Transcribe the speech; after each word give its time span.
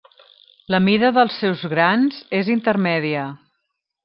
La 0.75 0.79
mida 0.85 1.11
dels 1.17 1.37
seus 1.43 1.61
grans 1.75 2.17
és 2.41 2.51
intermèdia. 2.55 3.29